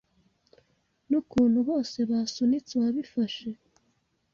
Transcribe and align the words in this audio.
Nukuntu 1.09 1.59
bose 1.69 1.97
basunitse 2.09 2.71
uwabifashe 2.75 3.49